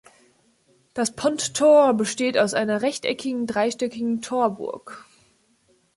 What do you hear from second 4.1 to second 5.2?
Torburg.